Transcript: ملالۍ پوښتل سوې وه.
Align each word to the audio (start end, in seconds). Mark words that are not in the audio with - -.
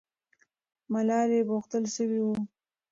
ملالۍ 0.91 1.41
پوښتل 1.49 1.83
سوې 1.95 2.19
وه. 2.25 2.35